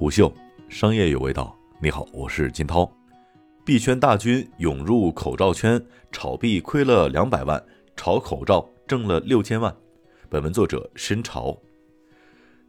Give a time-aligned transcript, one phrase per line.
[0.00, 0.32] 虎嗅，
[0.70, 1.54] 商业有味道。
[1.78, 2.90] 你好，我是金涛。
[3.66, 5.78] 币圈大军涌入口罩圈，
[6.10, 7.62] 炒币亏了两百万，
[7.94, 9.76] 炒口罩挣了六千万。
[10.30, 11.54] 本文作者申潮。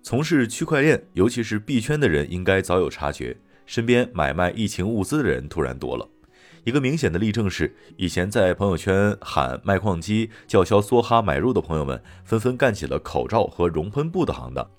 [0.03, 6.05] 从事区块链，尤其是币圈的人，应该早有察觉，身边买卖疫情物资的人突然多了。
[6.65, 14.69] 一个明显的例证是，以前在朋友圈喊卖矿机、叫嚣梭哈买入的朋友们，纷纷干起了口罩和熔喷布的行当。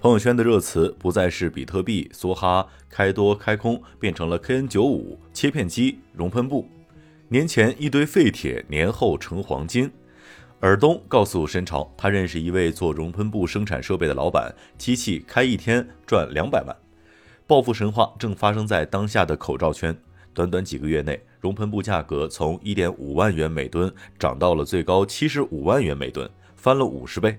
[0.00, 6.66] 朋友圈的热词不再是比特币、梭哈、开多、开空，变成了 KN 九五切片机、熔喷布。
[7.28, 9.90] 年前一堆废铁，年后成黄金。
[10.60, 16.74] 尔东告诉申潮，他认识一位做熔喷布生产设备的老板，机器开一天赚两百万。
[17.46, 19.94] 暴富神话正发生在当下的口罩圈。
[20.32, 27.38] 短短几个月内，熔喷布价格从一点五万元每吨涨到了最高七十五万元每吨，翻了五十倍。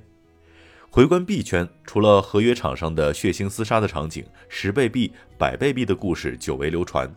[0.94, 7.10] 回观币圈，除了合约场上的血腥厮杀的场景，十倍币、百倍币的故事久为流传。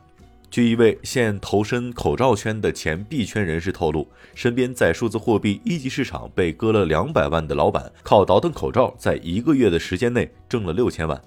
[0.48, 11.20] 据一位现投身口罩圈的前币圈人士透露，身边在数字货币一级市场被割了两百万的老板，靠倒腾口罩，在一个月的时间内挣了六千万。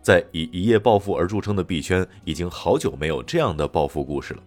[0.00, 4.42] 在以一夜暴富而著称的币圈，已经好久没有这样的暴富故事了。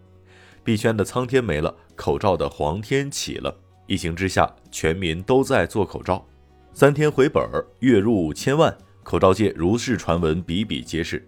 [0.64, 3.54] 币圈的苍天没了，口罩的黄天起了。
[3.88, 6.26] 疫情之下，全民都在做口罩。
[6.74, 11.28] 三天回本儿，月入千万，口罩界如是传闻比比皆是。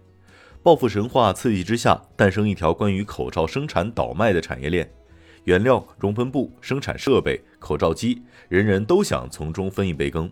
[0.62, 4.90] 暴富神话刺激之下，诞生一条关于口罩生产倒卖的产业链。
[5.44, 10.30] 原料、熔喷布、生产设备、口罩机，人人都想从中分一杯羹。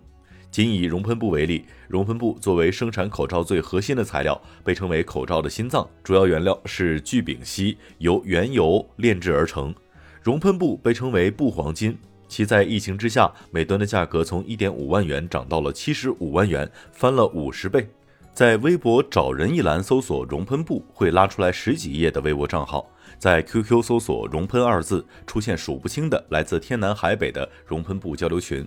[0.51, 5.87] 仅以熔喷布为例，熔喷布作为生产口罩最核心的材料，被称为口罩的心脏。
[6.03, 9.75] 主要原料是聚丙烯，由原油炼制而成。
[10.23, 11.99] 熔喷布被称为布黄金。
[12.33, 17.87] 其在疫情之下，每吨的价格从一点五万元涨到了七十五万元，翻了五十倍。
[18.33, 22.81] 在微博找人一栏搜索“熔喷布”，会拉出来十几页的微博账号；
[23.19, 28.65] 在 QQ 搜索“熔喷”二字，出现数不清的来自天南海北的熔喷布交流群；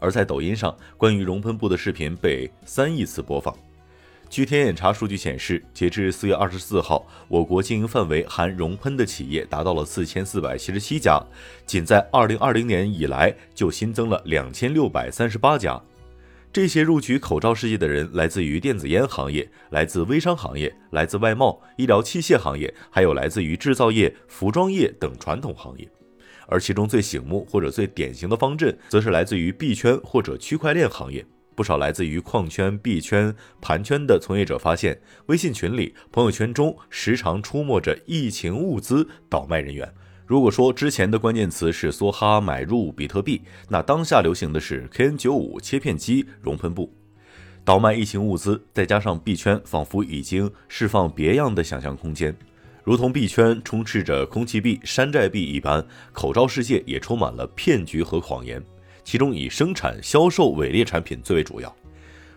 [0.00, 3.56] 而在抖音上，关于熔喷布的视频被三亿次播放。
[4.34, 11.24] 据天眼查数据显示，截至四月二十四号，我国经营范围含熔喷的企业达到了四千四百七十七家，
[11.64, 15.80] 仅在二零二零年以来就新增了两千六百三十八家。
[16.52, 25.88] 这些入局口罩世界的人，来自于电子烟行业，来自微商行业，来自外贸、医疗器械行业，还有来自于制造业、服装业等传统行业。
[26.48, 31.24] 而其中最醒目或者最典型的方阵，则是来自于币圈或者区块链行业。
[31.54, 39.92] 不少来自于矿圈、币圈、盘圈的从业者发现，微信群里、朋友圈中时常出没着疫情物资倒卖人员。
[40.26, 46.90] 如果说之前的关键词是梭哈买入比特币，那当下流行的是 KN 九五切片机、熔喷布
[47.62, 52.34] 倒卖疫情物资，再加上币圈仿佛已经释放别样的想象空间，
[52.82, 58.62] 如同币圈充斥着空气币、山寨币一般，口罩世界也充满了骗局和谎言。
[59.04, 61.72] 其中以生产、销售伪劣产品最为主要。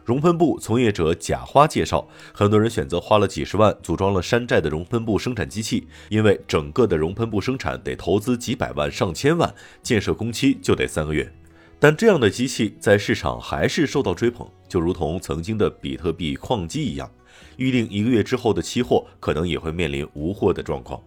[0.05, 11.29] 熔喷布从业者贾花介绍，很多人选择花了几十万组装了山寨的熔喷布生产机器，因为整个的熔喷布生产得投资几百万、上千万，建设工期就得三个月。
[11.78, 17.11] 但这样的机器在市场还是受到追捧，就如同曾经的比特币矿机一样，
[17.57, 21.03] 预定一个月之后的期货可能也会面临无货的状况。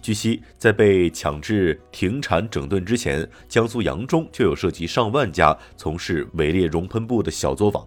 [0.00, 7.86] 据悉，在被强制停产整顿之前，江苏扬中就有涉及上万家从事伪劣熔喷布的小作坊。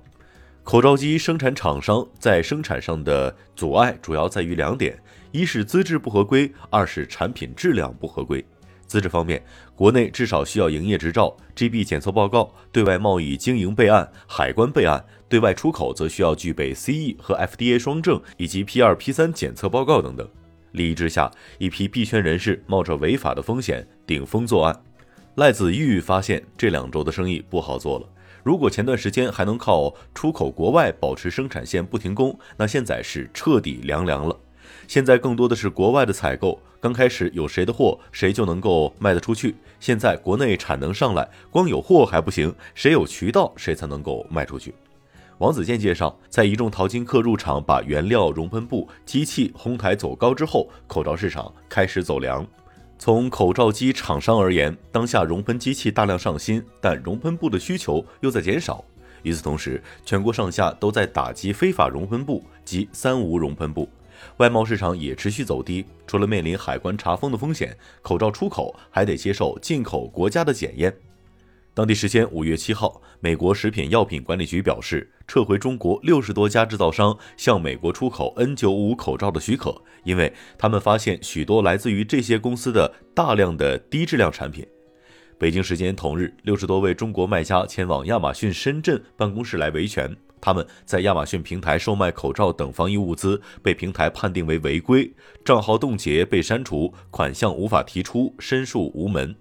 [0.64, 8.44] 口罩机生产厂商在生产上的阻碍主要在于两点：一是资质不合规，二是产品质量不合规。
[8.86, 9.42] 资质方面，
[9.75, 15.00] 国内至少需要营业执照、GB 检测报告、对外贸易经营备案、海关备案；
[15.30, 20.28] 对外出口则需要具备 CE 和 FDA 双证以及 P2、P3 检测报告等等。
[20.72, 24.81] 利益之下，一批币圈人士冒着违法的风险顶风作案。
[25.35, 28.07] 赖子玉发现这两周的生意不好做了。
[28.44, 34.38] 如果前段时间还能靠出口国外保持生产线不停工，那现在是彻底凉凉了。
[34.88, 36.60] 现在更多的是国外的采购。
[36.81, 39.54] 刚开始有谁的货，谁就能够卖得出去。
[39.81, 44.74] 现在国内产能上来，光有货还不行，谁有渠道，谁才能够卖出去。
[45.39, 52.45] 王子健介绍，在一众淘金客入场把原料、熔喷布、机器哄抬走高之后，口罩市场开始走凉。
[52.97, 58.83] 从口罩机厂商而言，当下熔喷机器大量上新，但熔喷布的需求又在减少。
[59.24, 63.88] 与此同时，全国上下都在打击非法熔喷布及三无熔喷布，
[64.38, 65.85] 外贸市场也持续走低。
[66.06, 70.94] 除了面临海关查封的风险，口罩出口还得接受进口国家的检验。
[71.80, 84.68] 当地时间五月七号，美国食品药品管理局表示，撤回中国六十多家制造商向美国出口 N95 口罩的许可，因为他们发现许多来自于这些公司的大量的低质量产品。
[85.38, 95.10] 北京时间同日，六十多位中国卖家前往亚马逊深圳办公室来维权，他们在亚马逊平台售卖口罩等防疫物资，被平台判定为违规，
[95.46, 99.34] 账号冻结被删除，款项无法提出，申诉无门。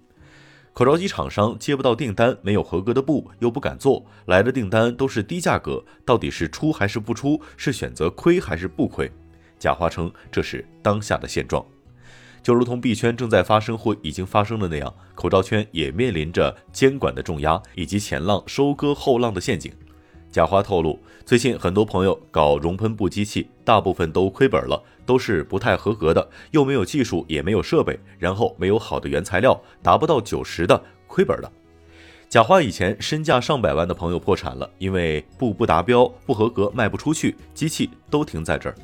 [0.71, 7.41] 口罩机厂商接不到订单，没有合格的布，又不敢做，来的订单都是低价格，到底是出还是不出？
[7.57, 9.11] 是选择亏还是不亏？
[9.57, 11.65] 贾华称这是当下的现状，
[12.41, 19.73] 就如同币圈正在发生或已经发生的那样，口罩圈也面临着监管的重压以及前浪收割后浪的陷阱。
[20.31, 31.51] 贾华透露，最近很多朋友搞熔喷布机器，大部分都亏本了，都是不太合格的，又没有技术，也没有设备，然后没有好的原材料，达不到九十的，亏本了。
[32.29, 38.75] 贾华以前身价上百万的朋友破产了，因为布不达标、不合格，卖不出去，机器都停在这儿。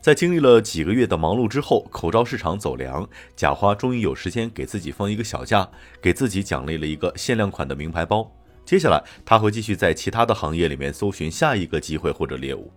[0.00, 3.06] 在经历了几个月的忙碌之后，口罩市场走凉，
[3.36, 5.68] 贾华终于有时间给自己放一个小假，
[6.00, 8.30] 给自己奖励了一个限量款的名牌包。
[8.64, 12.72] 接下来他会继续在其他的行业里面搜寻下一个机会或者猎物，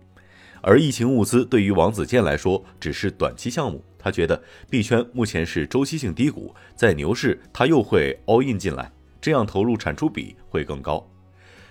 [0.60, 3.82] 而疫情物资对于王子健来说只是短期项目。
[3.98, 4.40] 他觉得
[4.70, 11.04] 币圈目前是周期性低谷，在牛市他又会 all in 进来，这样投入产出比会更高。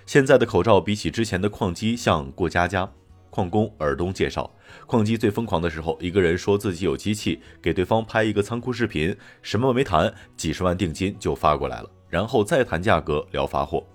[0.06, 2.90] 现在的口罩比起之前的矿机像过家家。
[3.30, 4.50] 矿工尔东介绍，
[4.88, 13.86] 矿机最疯狂的时候，一个人说自己有机器，给对方拍一个仓库视频，什么没谈，几十万定金就发过来了，然后再谈价格聊发货。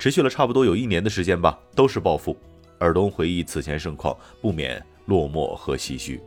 [0.00, 2.34] 持续了差不多有一年的时间吧，都是暴富。
[2.78, 6.18] 尔东回忆此前盛况，不免落寞和唏嘘。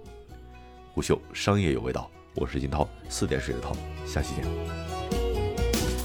[0.93, 3.75] 虎嗅商业有味道，我是金涛，四点水的涛，
[4.05, 4.45] 下期见。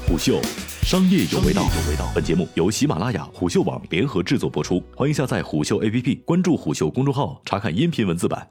[0.06, 0.40] 虎嗅
[0.82, 1.68] 商业有味道，
[2.14, 8.48] 本节目由喜马拉雅、虎嗅网联合制作播出，欢迎下载虎嗅 APP，关注虎嗅公众号，查看音频文字版。